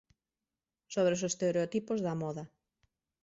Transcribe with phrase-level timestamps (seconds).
[0.93, 2.43] Sobre os estereotipos da moda.